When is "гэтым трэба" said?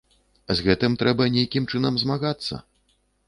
0.67-1.27